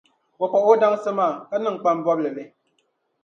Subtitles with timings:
[0.43, 2.43] o paɣi o dansi maa, ka niŋ kpam bɔbili li.